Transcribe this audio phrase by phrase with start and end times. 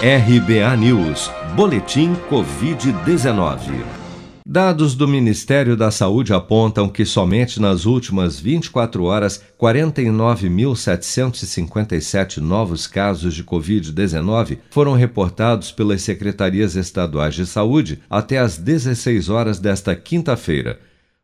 [0.00, 3.82] RBA News, Boletim Covid-19.
[4.46, 13.34] Dados do Ministério da Saúde apontam que somente nas últimas 24 horas, 49.757 novos casos
[13.34, 20.78] de Covid-19 foram reportados pelas secretarias estaduais de saúde até às 16 horas desta quinta-feira.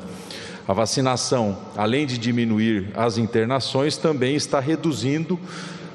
[0.67, 5.39] A vacinação, além de diminuir as internações, também está reduzindo